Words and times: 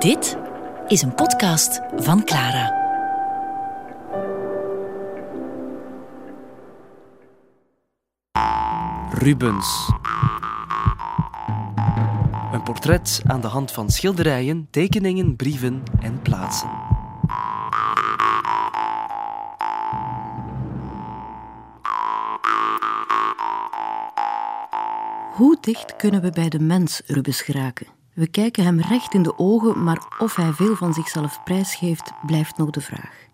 Dit 0.00 0.36
is 0.86 1.02
een 1.02 1.14
podcast 1.14 1.80
van 1.96 2.24
Clara. 2.24 2.78
Rubens. 9.12 9.90
Een 12.52 12.62
portret 12.62 13.22
aan 13.26 13.40
de 13.40 13.46
hand 13.46 13.72
van 13.72 13.90
schilderijen, 13.90 14.68
tekeningen, 14.70 15.36
brieven 15.36 15.82
en 16.00 16.22
plaatsen. 16.22 16.70
Hoe 25.32 25.58
dicht 25.60 25.96
kunnen 25.96 26.20
we 26.22 26.30
bij 26.30 26.48
de 26.48 26.60
mens 26.60 27.02
Rubens 27.06 27.42
geraken? 27.42 27.99
We 28.14 28.26
kijken 28.26 28.64
hem 28.64 28.80
recht 28.80 29.14
in 29.14 29.22
de 29.22 29.38
ogen, 29.38 29.84
maar 29.84 30.02
of 30.18 30.36
hij 30.36 30.52
veel 30.52 30.76
van 30.76 30.94
zichzelf 30.94 31.40
prijsgeeft, 31.44 32.12
blijft 32.26 32.56
nog 32.56 32.70
de 32.70 32.80
vraag. 32.80 33.28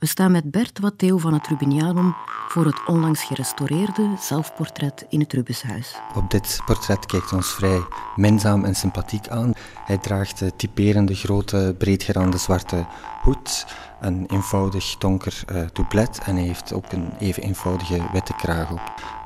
We 0.00 0.06
staan 0.06 0.32
met 0.32 0.50
Bert 0.50 0.78
Watteo 0.78 1.18
van 1.18 1.32
het 1.32 1.46
Rubinianum 1.46 2.14
voor 2.48 2.64
het 2.64 2.86
onlangs 2.86 3.24
gerestaureerde 3.24 4.10
zelfportret 4.18 5.06
in 5.08 5.20
het 5.20 5.32
Rubenshuis. 5.32 5.96
Op 6.14 6.30
dit 6.30 6.60
portret 6.66 7.06
kijkt 7.06 7.32
ons 7.32 7.54
vrij 7.54 7.82
minzaam 8.16 8.64
en 8.64 8.74
sympathiek 8.74 9.28
aan. 9.28 9.52
Hij 9.84 9.98
draagt 9.98 10.38
de 10.38 10.56
typerende 10.56 11.14
grote 11.14 11.74
breedgerande 11.78 12.38
zwarte 12.38 12.86
hoed, 13.22 13.66
een 14.00 14.26
eenvoudig 14.26 14.96
donker 14.98 15.42
uh, 15.52 15.62
doublet 15.72 16.18
en 16.18 16.36
hij 16.36 16.44
heeft 16.44 16.72
ook 16.72 16.92
een 16.92 17.12
even 17.18 17.42
eenvoudige 17.42 18.08
witte 18.12 18.32
kraag 18.32 18.70
op. 18.70 18.80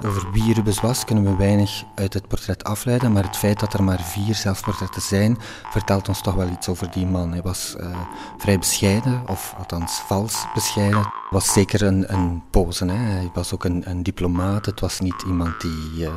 Over 0.07 0.31
wie 0.33 0.55
Rubens 0.55 0.81
was 0.81 1.05
kunnen 1.05 1.25
we 1.25 1.37
weinig 1.37 1.85
uit 1.95 2.15
het 2.15 2.29
portret 2.29 2.65
afleiden, 2.65 3.13
maar 3.13 3.25
het 3.25 3.37
feit 3.37 3.61
dat 3.61 3.73
er 3.75 3.83
maar 3.83 4.01
vier 4.01 4.35
zelfportretten 4.35 5.03
zijn, 5.03 5.39
vertelt 5.71 6.09
ons 6.09 6.23
toch 6.23 6.35
wel 6.35 6.49
iets 6.49 6.69
over 6.69 6.91
die 6.91 7.07
man. 7.07 7.33
Hij 7.33 7.43
was 7.43 7.77
uh, 7.81 7.99
vrij 8.39 8.59
bescheiden, 8.59 9.23
of 9.27 9.55
althans 9.59 10.03
vals 10.07 10.47
bescheiden. 10.55 11.24
Was 11.35 11.53
zeker 11.53 11.83
een, 11.83 12.13
een 12.13 12.43
pose. 12.51 12.85
Hè. 12.85 12.93
Hij 12.93 13.31
was 13.33 13.55
ook 13.55 13.65
een, 13.65 13.91
een, 13.91 14.03
diplomaat. 14.03 14.67
Het 14.67 14.81
was 14.81 15.01
niet 15.01 15.23
iemand 15.27 15.61
die 15.61 16.07
uh, 16.07 16.09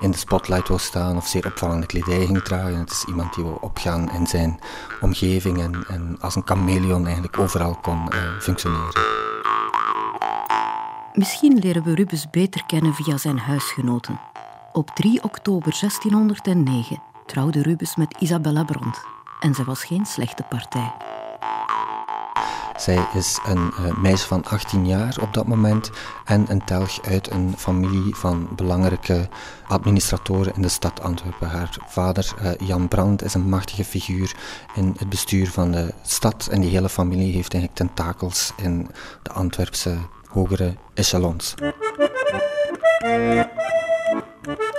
in 0.00 0.10
de 0.10 0.16
spotlight 0.16 0.68
wou 0.68 0.80
staan 0.80 1.16
of 1.16 1.26
zeer 1.26 1.46
opvallende 1.46 1.86
kledij 1.86 2.26
ging 2.26 2.42
dragen. 2.42 2.78
Het 2.78 2.90
is 2.90 3.04
iemand 3.08 3.34
die 3.34 3.44
wou 3.44 3.56
opgaan 3.60 4.12
in 4.12 4.26
zijn 4.26 4.58
omgeving 5.00 5.60
en, 5.60 5.84
en 5.88 6.16
als 6.20 6.36
een 6.36 6.42
chameleon 6.44 7.04
eigenlijk 7.04 7.38
overal 7.38 7.74
kon 7.74 8.08
uh, 8.14 8.40
functioneren. 8.40 9.02
Misschien 11.12 11.58
leren 11.58 11.82
we 11.82 11.94
Rubens 11.94 12.30
beter 12.30 12.66
kennen 12.66 12.94
via 12.94 13.16
zijn 13.16 13.38
huisgenoten. 13.38 14.20
Op 14.72 14.90
3 14.90 15.22
oktober 15.22 15.76
1609 15.80 17.02
trouwde 17.26 17.62
Rubens 17.62 17.96
met 17.96 18.16
Isabella 18.18 18.64
Brand. 18.64 19.00
En 19.40 19.54
ze 19.54 19.64
was 19.64 19.84
geen 19.84 20.06
slechte 20.06 20.42
partij. 20.48 20.92
Zij 22.80 23.06
is 23.14 23.38
een 23.44 23.72
uh, 23.80 23.96
meisje 23.96 24.26
van 24.26 24.44
18 24.44 24.86
jaar 24.86 25.16
op 25.20 25.34
dat 25.34 25.46
moment 25.46 25.90
en 26.24 26.44
een 26.48 26.64
telg 26.64 27.02
uit 27.02 27.30
een 27.30 27.54
familie 27.56 28.14
van 28.14 28.48
belangrijke 28.56 29.28
administratoren 29.68 30.54
in 30.54 30.62
de 30.62 30.68
stad 30.68 31.00
Antwerpen. 31.00 31.48
Haar 31.48 31.76
vader, 31.86 32.32
uh, 32.42 32.50
Jan 32.68 32.88
Brand, 32.88 33.22
is 33.22 33.34
een 33.34 33.48
machtige 33.48 33.84
figuur 33.84 34.36
in 34.74 34.94
het 34.98 35.08
bestuur 35.08 35.50
van 35.50 35.70
de 35.70 35.94
stad 36.02 36.48
en 36.50 36.60
die 36.60 36.70
hele 36.70 36.88
familie 36.88 37.32
heeft 37.32 37.54
eigenlijk 37.54 37.74
tentakels 37.74 38.52
in 38.56 38.88
de 39.22 39.32
Antwerpse 39.32 39.96
hogere 40.26 40.74
echelons. 40.94 41.54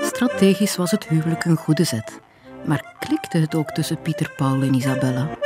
Strategisch 0.02 0.76
was 0.76 0.92
het 0.92 1.08
huwelijk 1.08 1.46
een 1.46 1.58
goede 1.58 1.84
zet. 1.84 2.20
Maar 2.66 2.96
klikte 3.00 3.38
het 3.38 3.56
ook 3.56 3.70
tussen 3.70 4.02
Pieter 4.02 4.34
Paul 4.38 4.62
en 4.62 4.74
Isabella? 4.74 5.41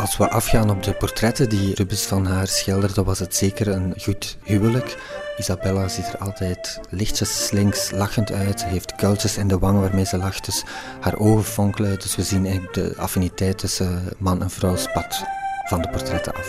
Als 0.00 0.16
we 0.16 0.28
afgaan 0.28 0.70
op 0.70 0.82
de 0.82 0.92
portretten 0.92 1.48
die 1.48 1.74
Rubens 1.74 2.02
van 2.02 2.26
haar 2.26 2.46
schilderde, 2.46 3.02
was 3.02 3.18
het 3.18 3.34
zeker 3.34 3.68
een 3.68 3.94
goed 4.02 4.36
huwelijk. 4.42 4.96
Isabella 5.36 5.88
ziet 5.88 6.06
er 6.06 6.18
altijd 6.18 6.80
lichtjes 6.90 7.46
slinks 7.46 7.90
lachend 7.90 8.32
uit. 8.32 8.60
Ze 8.60 8.66
heeft 8.66 8.94
kuiltjes 8.94 9.36
in 9.36 9.48
de 9.48 9.58
wangen 9.58 9.80
waarmee 9.80 10.04
ze 10.04 10.16
lacht, 10.16 10.44
dus 10.44 10.64
haar 11.00 11.16
ogen 11.16 11.44
fonkelen. 11.44 11.98
Dus 11.98 12.16
we 12.16 12.22
zien 12.22 12.44
eigenlijk 12.44 12.74
de 12.74 12.94
affiniteit 12.96 13.58
tussen 13.58 14.02
man 14.18 14.42
en 14.42 14.50
vrouw 14.50 14.76
spat 14.76 15.22
van 15.68 15.82
de 15.82 15.88
portretten 15.88 16.32
af. 16.34 16.48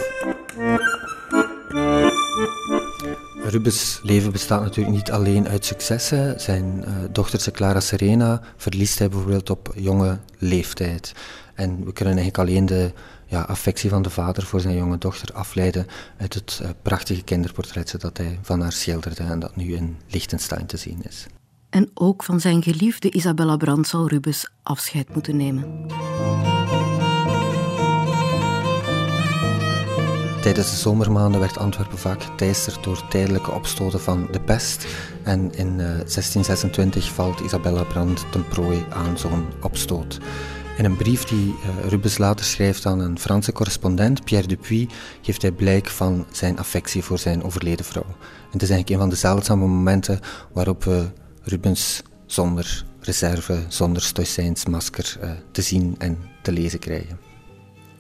Rubens' 3.43 3.99
leven 4.03 4.31
bestaat 4.31 4.61
natuurlijk 4.61 4.95
niet 4.95 5.11
alleen 5.11 5.47
uit 5.47 5.65
successen. 5.65 6.39
Zijn 6.39 6.83
uh, 6.87 6.93
dochtertje 7.09 7.51
Clara 7.51 7.79
Serena 7.79 8.41
verliest 8.57 8.99
hij 8.99 9.09
bijvoorbeeld 9.09 9.49
op 9.49 9.73
jonge 9.75 10.17
leeftijd. 10.37 11.13
En 11.55 11.85
we 11.85 11.93
kunnen 11.93 12.17
eigenlijk 12.17 12.49
alleen 12.49 12.65
de 12.65 12.91
ja, 13.31 13.41
affectie 13.41 13.89
van 13.89 14.01
de 14.01 14.09
vader 14.09 14.43
voor 14.43 14.59
zijn 14.59 14.75
jonge 14.75 14.97
dochter 14.97 15.33
afleiden 15.33 15.87
uit 16.17 16.33
het 16.33 16.59
uh, 16.61 16.69
prachtige 16.81 17.21
kinderportretje 17.23 17.97
dat 17.97 18.17
hij 18.17 18.39
van 18.41 18.61
haar 18.61 18.71
schilderde 18.71 19.23
en 19.23 19.39
dat 19.39 19.55
nu 19.55 19.75
in 19.75 19.97
Liechtenstein 20.07 20.65
te 20.65 20.77
zien 20.77 21.03
is. 21.07 21.25
En 21.69 21.91
ook 21.93 22.23
van 22.23 22.39
zijn 22.39 22.63
geliefde 22.63 23.11
Isabella 23.11 23.57
Brand 23.57 23.87
zal 23.87 24.07
Rubens 24.07 24.51
afscheid 24.63 25.13
moeten 25.13 25.37
nemen. 25.37 25.85
Tijdens 30.41 30.69
de 30.69 30.77
zomermaanden 30.77 31.39
werd 31.39 31.57
Antwerpen 31.57 31.97
vaak 31.97 32.21
teisterd 32.21 32.83
door 32.83 33.07
tijdelijke 33.07 33.51
opstoten 33.51 34.01
van 34.01 34.27
de 34.31 34.41
pest. 34.41 34.87
En 35.23 35.39
in 35.55 35.67
uh, 35.67 35.77
1626 35.77 37.11
valt 37.11 37.39
Isabella 37.39 37.83
Brand 37.83 38.25
ten 38.31 38.47
prooi 38.47 38.85
aan 38.89 39.17
zo'n 39.17 39.45
opstoot. 39.61 40.19
In 40.77 40.85
een 40.85 40.95
brief 40.95 41.23
die 41.23 41.47
uh, 41.47 41.89
Rubens 41.89 42.17
later 42.17 42.45
schrijft 42.45 42.85
aan 42.85 42.99
een 42.99 43.19
Franse 43.19 43.51
correspondent, 43.51 44.23
Pierre 44.23 44.47
Dupuy, 44.47 44.89
geeft 45.21 45.41
hij 45.41 45.51
blijk 45.51 45.87
van 45.87 46.25
zijn 46.31 46.59
affectie 46.59 47.03
voor 47.03 47.17
zijn 47.17 47.43
overleden 47.43 47.85
vrouw. 47.85 48.15
Het 48.51 48.61
is 48.61 48.69
eigenlijk 48.69 48.89
een 48.89 48.97
van 48.97 49.09
de 49.09 49.15
zeldzame 49.15 49.67
momenten 49.67 50.19
waarop 50.53 50.83
we 50.83 51.07
Rubens 51.43 52.03
zonder 52.25 52.85
reserve, 52.99 53.65
zonder 53.67 54.01
stoïcijns 54.01 54.65
masker 54.65 55.17
uh, 55.23 55.31
te 55.51 55.61
zien 55.61 55.95
en 55.97 56.17
te 56.41 56.51
lezen 56.51 56.79
krijgen. 56.79 57.19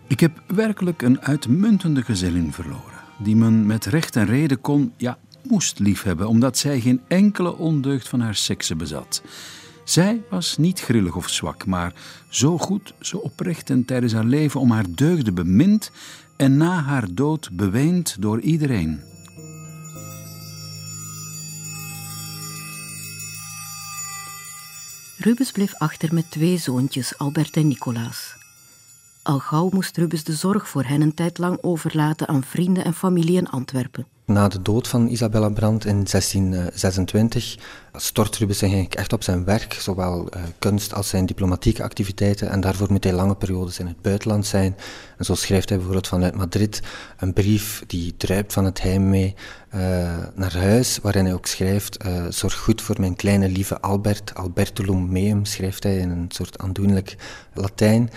Ik 0.07 0.19
heb 0.19 0.41
werkelijk 0.47 1.01
een 1.01 1.21
uitmuntende 1.21 2.01
gezellin 2.03 2.53
verloren, 2.53 2.99
die 3.23 3.35
men 3.35 3.65
met 3.65 3.85
recht 3.85 4.15
en 4.15 4.25
reden 4.25 4.61
kon, 4.61 4.93
ja, 4.97 5.17
moest 5.47 5.79
liefhebben, 5.79 6.27
omdat 6.27 6.57
zij 6.57 6.79
geen 6.79 7.01
enkele 7.07 7.57
ondeugd 7.57 8.07
van 8.07 8.19
haar 8.19 8.35
sekse 8.35 8.75
bezat. 8.75 9.21
Zij 9.83 10.21
was 10.29 10.57
niet 10.57 10.79
grillig 10.79 11.15
of 11.15 11.29
zwak, 11.29 11.65
maar 11.65 11.93
zo 12.29 12.57
goed, 12.57 12.93
zo 12.99 13.17
oprecht 13.17 13.69
en 13.69 13.85
tijdens 13.85 14.13
haar 14.13 14.25
leven 14.25 14.59
om 14.59 14.71
haar 14.71 14.85
deugden 14.89 15.33
bemind 15.33 15.91
en 16.35 16.57
na 16.57 16.81
haar 16.81 17.05
dood 17.11 17.49
beweend 17.51 18.21
door 18.21 18.39
iedereen. 18.39 19.01
Rubens 25.17 25.51
bleef 25.51 25.75
achter 25.75 26.13
met 26.13 26.31
twee 26.31 26.57
zoontjes, 26.57 27.17
Albert 27.17 27.57
en 27.57 27.67
Nicolaas. 27.67 28.35
Al 29.23 29.39
gauw 29.39 29.69
moest 29.73 29.97
Rubens 29.97 30.23
de 30.23 30.33
zorg 30.33 30.67
voor 30.67 30.83
hen 30.83 31.01
een 31.01 31.13
tijd 31.13 31.37
lang 31.37 31.57
overlaten 31.61 32.27
aan 32.27 32.43
vrienden 32.43 32.85
en 32.85 32.93
familie 32.93 33.37
in 33.37 33.49
Antwerpen. 33.49 34.07
Na 34.31 34.47
de 34.47 34.61
dood 34.61 34.87
van 34.87 35.07
Isabella 35.07 35.49
Brandt 35.49 35.85
in 35.85 36.05
1626 36.05 37.57
stort 37.93 38.37
Rubens 38.37 38.61
eigenlijk 38.61 38.95
echt 38.95 39.13
op 39.13 39.23
zijn 39.23 39.43
werk, 39.43 39.73
zowel 39.73 40.27
uh, 40.35 40.41
kunst 40.59 40.93
als 40.93 41.09
zijn 41.09 41.25
diplomatieke 41.25 41.83
activiteiten. 41.83 42.49
En 42.49 42.61
daarvoor 42.61 42.91
moet 42.91 43.03
hij 43.03 43.13
lange 43.13 43.35
periodes 43.35 43.79
in 43.79 43.87
het 43.87 44.01
buitenland 44.01 44.45
zijn. 44.45 44.75
En 45.17 45.25
zo 45.25 45.35
schrijft 45.35 45.67
hij 45.69 45.77
bijvoorbeeld 45.77 46.07
vanuit 46.07 46.35
Madrid 46.35 46.81
een 47.17 47.33
brief 47.33 47.83
die 47.87 48.13
druipt 48.17 48.53
van 48.53 48.65
het 48.65 48.81
heimwee 48.81 49.35
uh, 49.75 49.81
naar 50.35 50.57
huis, 50.57 50.99
waarin 51.01 51.25
hij 51.25 51.33
ook 51.33 51.45
schrijft: 51.45 51.97
Zorg 52.29 52.57
goed 52.57 52.81
voor 52.81 52.99
mijn 52.99 53.15
kleine 53.15 53.49
lieve 53.49 53.81
Albert, 53.81 54.35
Albertulum 54.35 55.11
meum, 55.11 55.45
schrijft 55.45 55.83
hij 55.83 55.97
in 55.97 56.09
een 56.09 56.25
soort 56.29 56.57
aandoenlijk 56.57 57.15
Latijn. 57.53 58.09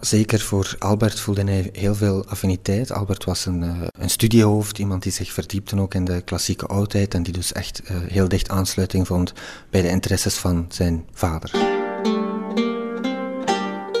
Zeker 0.00 0.40
voor 0.40 0.74
Albert 0.78 1.20
voelde 1.20 1.44
hij 1.44 1.68
heel 1.72 1.94
veel 1.94 2.26
affiniteit. 2.26 2.92
Albert 2.92 3.24
was 3.24 3.46
een, 3.46 3.62
uh, 3.62 3.80
een 3.90 4.10
studiehoofd, 4.10 4.78
iemand 4.78 5.02
die 5.02 5.12
zich 5.12 5.32
verdiepte 5.32 5.80
ook 5.80 5.94
in 5.94 6.04
de 6.04 6.20
klassieke 6.20 6.66
oudheid 6.66 7.14
en 7.14 7.22
die 7.22 7.32
dus 7.32 7.52
echt 7.52 7.82
uh, 7.90 7.96
heel 8.02 8.28
dicht 8.28 8.48
aansluiting 8.48 9.06
vond 9.06 9.32
bij 9.70 9.82
de 9.82 9.88
interesses 9.88 10.34
van 10.34 10.66
zijn 10.68 11.06
vader. 11.12 11.50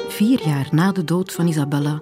Vier 0.08 0.46
jaar 0.46 0.68
na 0.70 0.92
de 0.92 1.04
dood 1.04 1.32
van 1.32 1.48
Isabella 1.48 1.98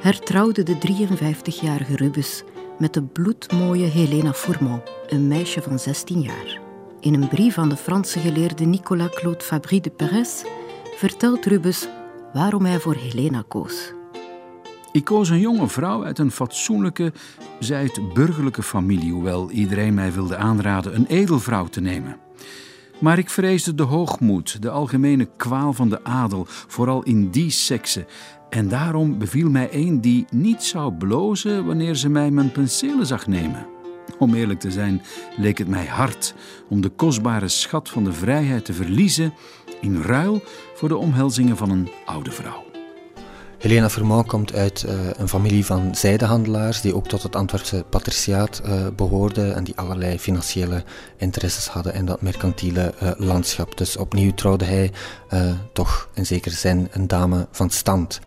hertrouwde 0.00 0.62
de 0.62 0.76
53-jarige 0.76 1.96
Rubens 1.96 2.42
met 2.78 2.94
de 2.94 3.02
bloedmooie 3.02 3.86
Helena 3.86 4.32
Fourmont, 4.32 4.82
een 5.08 5.28
meisje 5.28 5.62
van 5.62 5.78
16 5.78 6.20
jaar. 6.20 6.60
In 7.00 7.14
een 7.14 7.28
brief 7.28 7.58
aan 7.58 7.68
de 7.68 7.76
Franse 7.76 8.18
geleerde 8.18 8.64
Nicolas 8.64 9.14
Claude 9.14 9.44
Fabry 9.44 9.80
de 9.80 9.90
Perez 9.90 10.42
vertelt 10.96 11.46
Rubens 11.46 11.88
waarom 12.36 12.64
hij 12.64 12.80
voor 12.80 12.94
Helena 12.94 13.44
koos. 13.48 13.92
Ik 14.92 15.04
koos 15.04 15.28
een 15.28 15.40
jonge 15.40 15.68
vrouw 15.68 16.04
uit 16.04 16.18
een 16.18 16.30
fatsoenlijke, 16.30 17.12
zij 17.58 17.90
burgerlijke 18.14 18.62
familie, 18.62 19.12
hoewel 19.12 19.50
iedereen 19.50 19.94
mij 19.94 20.12
wilde 20.12 20.36
aanraden 20.36 20.94
een 20.94 21.06
edelvrouw 21.06 21.66
te 21.66 21.80
nemen. 21.80 22.16
Maar 23.00 23.18
ik 23.18 23.30
vreesde 23.30 23.74
de 23.74 23.82
hoogmoed, 23.82 24.62
de 24.62 24.70
algemene 24.70 25.28
kwaal 25.36 25.72
van 25.72 25.88
de 25.88 26.04
adel, 26.04 26.44
vooral 26.48 27.02
in 27.02 27.30
die 27.30 27.50
sekse. 27.50 28.06
En 28.50 28.68
daarom 28.68 29.18
beviel 29.18 29.50
mij 29.50 29.68
een 29.72 30.00
die 30.00 30.24
niet 30.30 30.62
zou 30.62 30.92
blozen 30.92 31.66
wanneer 31.66 31.94
ze 31.94 32.08
mij 32.08 32.30
mijn 32.30 32.52
penselen 32.52 33.06
zag 33.06 33.26
nemen. 33.26 33.66
Om 34.18 34.34
eerlijk 34.34 34.60
te 34.60 34.70
zijn, 34.70 35.02
leek 35.36 35.58
het 35.58 35.68
mij 35.68 35.86
hard 35.86 36.34
om 36.68 36.80
de 36.80 36.88
kostbare 36.88 37.48
schat 37.48 37.88
van 37.88 38.04
de 38.04 38.12
vrijheid 38.12 38.64
te 38.64 38.72
verliezen 38.72 39.34
in 39.86 40.02
ruil 40.02 40.42
voor 40.74 40.88
de 40.88 40.96
omhelzingen 40.96 41.56
van 41.56 41.70
een 41.70 41.90
oude 42.04 42.30
vrouw. 42.30 42.64
Helena 43.58 43.90
Vermont 43.90 44.26
komt 44.26 44.54
uit 44.54 44.84
uh, 44.88 44.92
een 45.16 45.28
familie 45.28 45.64
van 45.66 45.94
zijdehandelaars 45.94 46.80
die 46.80 46.94
ook 46.94 47.06
tot 47.08 47.22
het 47.22 47.36
Antwerpse 47.36 47.84
patriciaat 47.90 48.62
uh, 48.64 48.86
behoorden 48.96 49.54
en 49.54 49.64
die 49.64 49.76
allerlei 49.76 50.18
financiële 50.18 50.84
interesses 51.16 51.66
hadden 51.66 51.94
in 51.94 52.04
dat 52.04 52.22
mercantiele 52.22 52.94
uh, 53.02 53.10
landschap. 53.16 53.76
Dus 53.76 53.96
opnieuw 53.96 54.34
trouwde 54.34 54.64
hij 54.64 54.92
toch 55.72 56.08
in 56.14 56.26
zekere 56.26 56.54
zin 56.54 56.88
een 56.90 57.06
dame 57.06 57.46
van 57.50 57.70
stand. 57.70 58.20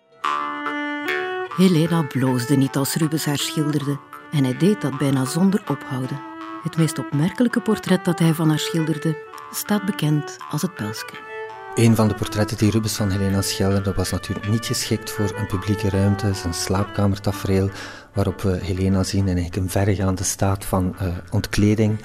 Helena 1.56 2.02
bloosde 2.02 2.56
niet 2.56 2.76
als 2.76 2.94
Rubens 2.94 3.24
haar 3.24 3.38
schilderde 3.38 3.98
en 4.32 4.44
hij 4.44 4.56
deed 4.56 4.80
dat 4.80 4.98
bijna 4.98 5.24
zonder 5.24 5.62
ophouden. 5.68 6.20
Het 6.62 6.76
meest 6.76 6.98
opmerkelijke 6.98 7.60
portret 7.60 8.04
dat 8.04 8.18
hij 8.18 8.34
van 8.34 8.48
haar 8.48 8.58
schilderde 8.58 9.16
staat 9.52 9.84
bekend 9.84 10.36
als 10.50 10.62
het 10.62 10.74
Pelske. 10.74 11.29
Een 11.74 11.96
van 11.96 12.08
de 12.08 12.14
portretten 12.14 12.56
die 12.56 12.70
Rubens 12.70 12.94
van 12.94 13.10
Helena 13.10 13.42
schilderde 13.42 13.92
was 13.94 14.10
natuurlijk 14.10 14.48
niet 14.48 14.66
geschikt 14.66 15.10
voor 15.10 15.32
een 15.36 15.46
publieke 15.46 15.88
ruimte. 15.88 16.34
Zijn 16.34 16.54
slaapkamertafereel 16.54 17.70
waarop 18.14 18.40
we 18.40 18.58
Helena 18.62 19.02
zien 19.02 19.28
in 19.28 19.48
een 19.50 19.70
verregaande 19.70 20.24
staat 20.24 20.64
van 20.64 20.96
uh, 21.02 21.08
ontkleding. 21.30 21.98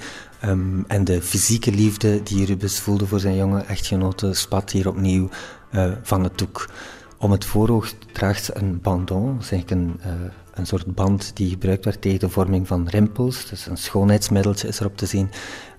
Um, 0.44 0.84
en 0.86 1.04
de 1.04 1.22
fysieke 1.22 1.70
liefde 1.70 2.22
die 2.22 2.46
Rubens 2.46 2.80
voelde 2.80 3.06
voor 3.06 3.20
zijn 3.20 3.36
jonge 3.36 3.60
echtgenote 3.60 4.34
spat 4.34 4.70
hier 4.70 4.88
opnieuw 4.88 5.28
uh, 5.72 5.92
van 6.02 6.22
het 6.22 6.38
doek. 6.38 6.68
Om 7.18 7.30
het 7.30 7.44
voorhoofd 7.44 7.96
draagt 8.12 8.44
ze 8.44 8.56
een 8.56 8.80
bandon, 8.80 9.38
is 9.40 9.50
eigenlijk 9.50 9.70
een, 9.70 10.00
uh, 10.06 10.12
een 10.54 10.66
soort 10.66 10.94
band 10.94 11.36
die 11.36 11.50
gebruikt 11.50 11.84
werd 11.84 12.00
tegen 12.00 12.18
de 12.18 12.28
vorming 12.28 12.66
van 12.66 12.88
rimpels. 12.88 13.48
Dus 13.48 13.66
een 13.66 13.76
schoonheidsmiddeltje 13.76 14.68
is 14.68 14.80
erop 14.80 14.96
te 14.96 15.06
zien. 15.06 15.30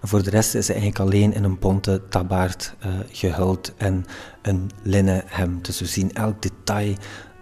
En 0.01 0.07
voor 0.07 0.23
de 0.23 0.29
rest 0.29 0.55
is 0.55 0.65
ze 0.65 0.73
eigenlijk 0.73 1.01
alleen 1.01 1.33
in 1.33 1.43
een 1.43 1.59
bonte 1.59 2.01
tabaard 2.09 2.75
uh, 2.85 2.93
gehuld 3.11 3.73
en 3.77 4.05
een 4.41 4.71
linnen 4.81 5.23
hemd. 5.25 5.65
Dus 5.65 5.79
we 5.79 5.85
zien 5.85 6.13
elk 6.13 6.41
detail 6.41 6.95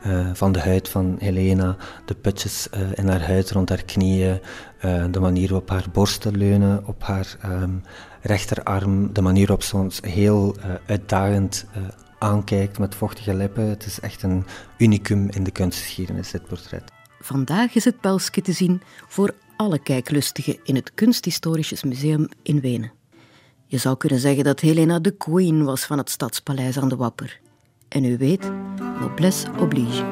uh, 0.05 0.29
van 0.33 0.51
de 0.51 0.59
huid 0.59 0.89
van 0.89 1.15
Helena, 1.19 1.75
de 2.05 2.15
putjes 2.15 2.69
in 2.93 3.07
haar 3.07 3.25
huid 3.25 3.51
rond 3.51 3.69
haar 3.69 3.83
knieën, 3.83 4.39
de 5.11 5.19
manier 5.19 5.49
waarop 5.49 5.69
haar 5.69 5.85
borsten 5.91 6.37
leunen 6.37 6.87
op 6.87 7.03
haar 7.03 7.37
um, 7.45 7.83
rechterarm, 8.21 9.13
de 9.13 9.21
manier 9.21 9.47
waarop 9.47 9.63
ze 9.63 9.77
ons 9.77 9.99
heel 10.01 10.55
uitdagend 10.85 11.65
aankijkt 12.25 12.79
met 12.79 12.95
vochtige 12.95 13.33
lippen. 13.33 13.69
Het 13.69 13.85
is 13.85 13.99
echt 13.99 14.23
een 14.23 14.45
unicum 14.77 15.29
in 15.29 15.43
de 15.43 15.51
kunstgeschiedenis, 15.51 16.31
dit 16.31 16.47
portret. 16.47 16.83
Vandaag 17.19 17.75
is 17.75 17.85
het 17.85 18.01
Pelske 18.01 18.41
te 18.41 18.51
zien 18.51 18.81
voor 19.07 19.33
alle 19.57 19.79
kijklustigen 19.79 20.57
in 20.63 20.75
het 20.75 20.93
Kunsthistorisch 20.93 21.83
Museum 21.83 22.27
in 22.43 22.59
Wenen. 22.59 22.91
Je 23.65 23.77
zou 23.77 23.97
kunnen 23.97 24.19
zeggen 24.19 24.43
dat 24.43 24.59
Helena 24.59 24.99
de 24.99 25.11
queen 25.11 25.63
was 25.63 25.85
van 25.85 25.97
het 25.97 26.09
stadspaleis 26.09 26.77
aan 26.77 26.89
de 26.89 26.95
Wapper. 26.95 27.39
En 27.87 28.03
u 28.03 28.17
weet, 28.17 28.51
noblesse 28.99 29.47
oblige. 29.59 30.03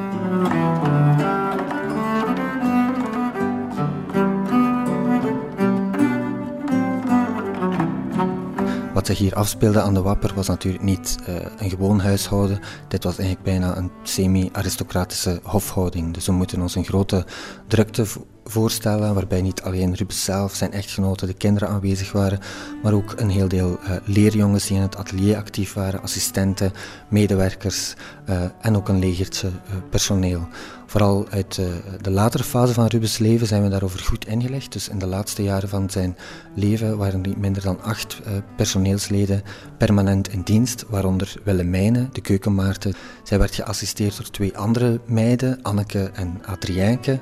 Wat 9.04 9.12
zich 9.12 9.22
hier 9.22 9.36
afspeelde 9.36 9.82
aan 9.82 9.94
de 9.94 10.02
Wapper 10.02 10.34
was 10.36 10.48
natuurlijk 10.48 10.84
niet 10.84 11.18
uh, 11.30 11.36
een 11.58 11.70
gewoon 11.70 12.00
huishouden. 12.00 12.60
Dit 12.88 13.04
was 13.04 13.18
eigenlijk 13.18 13.48
bijna 13.48 13.78
een 13.78 13.92
semi-aristocratische 14.04 15.40
hofhouding. 15.44 16.14
Dus 16.14 16.26
we 16.26 16.32
moeten 16.32 16.62
ons 16.62 16.76
een 16.76 16.86
grote 16.86 17.26
drukte 17.68 18.06
voorstellen, 18.44 19.14
waarbij 19.14 19.42
niet 19.42 19.62
alleen 19.62 19.96
Rubens 19.96 20.24
zelf, 20.24 20.54
zijn 20.54 20.72
echtgenoten, 20.72 21.28
de 21.28 21.34
kinderen 21.34 21.70
aanwezig 21.70 22.12
waren, 22.12 22.40
maar 22.84 22.94
ook 22.94 23.14
een 23.18 23.30
heel 23.30 23.48
deel 23.48 23.80
uh, 23.84 23.96
leerjongens 24.04 24.68
die 24.68 24.76
in 24.76 24.82
het 24.82 24.96
atelier 24.96 25.38
actief 25.38 25.74
waren, 25.74 26.02
assistenten, 26.02 26.72
medewerkers 27.10 27.94
uh, 28.30 28.42
en 28.62 28.76
ook 28.76 28.90
een 28.90 29.00
legertje 29.00 29.50
personeel. 29.90 30.48
Vooral 30.94 31.28
uit 31.30 31.60
de 32.01 32.12
latere 32.12 32.44
fase 32.44 32.74
van 32.74 32.86
Rubens' 32.86 33.18
leven 33.18 33.48
zijn 33.48 33.63
we 33.63 33.69
daarover 33.69 34.00
goed 34.00 34.28
ingelegd. 34.28 34.72
Dus 34.72 34.90
in 34.90 35.00
de 35.00 35.06
laatste 35.06 35.44
jaren 35.44 35.69
van 35.69 35.90
zijn 35.90 36.18
leven 36.56 36.98
waren 36.98 37.22
niet 37.22 37.38
minder 37.38 37.63
dan 37.63 37.81
acht 37.81 38.22
personeelsleden 38.56 39.42
permanent 39.78 40.30
in 40.30 40.42
dienst, 40.42 40.86
waaronder 40.90 41.36
Willemijne, 41.44 42.10
de 42.12 42.22
keukenmaarten. 42.22 42.94
Zij 43.24 43.40
werd 43.40 43.56
geassisteerd 43.56 44.18
door 44.18 44.30
twee 44.30 44.57
andere 44.57 45.00
meiden, 45.06 45.62
Anneke 45.62 46.12
en 46.13 46.42
Adriënke, 46.45 47.19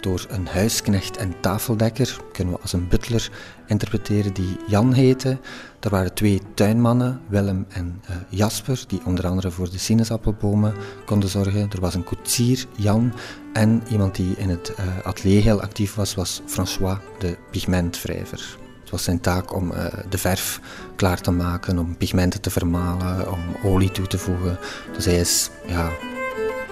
door 0.00 0.26
een 0.28 0.46
huisknecht 0.46 1.16
en 1.16 1.34
tafeldekker, 1.40 2.16
kunnen 2.32 2.54
we 2.54 2.60
als 2.60 2.72
een 2.72 2.88
butler 2.88 3.30
interpreteren, 3.66 4.34
die 4.34 4.56
Jan 4.66 4.92
heette. 4.92 5.38
Er 5.84 5.90
waren 5.90 6.14
twee 6.14 6.40
tuinmannen, 6.54 7.20
Willem 7.28 7.66
en 7.68 8.00
uh, 8.10 8.16
Jasper, 8.28 8.84
die 8.86 9.00
onder 9.04 9.26
andere 9.26 9.50
voor 9.50 9.70
de 9.70 9.78
sinaasappelbomen 9.78 10.74
konden 11.04 11.28
zorgen. 11.28 11.70
Er 11.70 11.80
was 11.80 11.94
een 11.94 12.04
koetsier, 12.04 12.66
Jan, 12.76 13.12
en 13.52 13.82
iemand 13.90 14.14
die 14.14 14.34
in 14.36 14.48
het 14.48 14.72
uh, 14.78 15.06
atelier 15.06 15.42
heel 15.42 15.60
actief 15.60 15.94
was, 15.94 16.14
was 16.14 16.42
François, 16.46 16.98
de 17.18 17.36
pigmentwrijver. 17.50 18.58
Het 18.80 18.90
was 18.90 19.04
zijn 19.04 19.20
taak 19.20 19.54
om 19.54 19.70
uh, 19.70 19.86
de 20.08 20.18
verf 20.18 20.60
klaar 20.96 21.20
te 21.20 21.30
maken, 21.30 21.78
om 21.78 21.96
pigmenten 21.96 22.40
te 22.40 22.50
vermalen, 22.50 23.32
om 23.32 23.40
olie 23.64 23.90
toe 23.90 24.06
te 24.06 24.18
voegen. 24.18 24.58
Dus 24.94 25.04
hij 25.04 25.20
is 25.20 25.50
ja, 25.66 25.90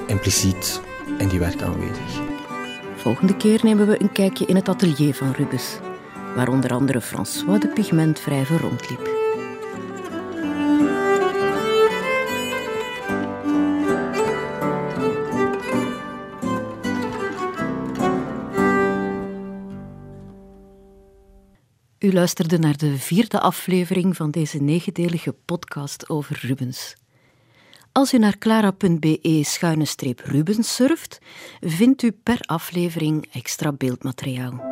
impliciet 0.06 0.80
in 1.18 1.28
die 1.28 1.38
werk 1.38 1.62
aanwezig. 1.62 2.20
Volgende 2.96 3.36
keer 3.36 3.60
nemen 3.62 3.86
we 3.86 4.02
een 4.02 4.12
kijkje 4.12 4.46
in 4.46 4.56
het 4.56 4.68
atelier 4.68 5.14
van 5.14 5.32
Rubens, 5.32 5.78
waar 6.34 6.48
onder 6.48 6.72
andere 6.72 7.00
François 7.00 7.60
de 7.60 7.68
pigmentvrijver 7.68 8.60
rondliep. 8.60 9.10
U 21.98 22.12
luisterde 22.12 22.58
naar 22.58 22.76
de 22.76 22.98
vierde 22.98 23.40
aflevering 23.40 24.16
van 24.16 24.30
deze 24.30 24.58
negendelige 24.58 25.34
podcast 25.44 26.08
over 26.08 26.38
Rubens. 26.40 26.94
Als 27.92 28.14
u 28.14 28.18
naar 28.18 28.38
clara.be-rubens 28.38 30.74
surft, 30.74 31.18
vindt 31.60 32.02
u 32.02 32.12
per 32.12 32.38
aflevering 32.40 33.28
extra 33.32 33.72
beeldmateriaal. 33.72 34.71